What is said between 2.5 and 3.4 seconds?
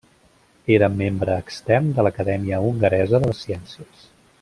Hongaresa de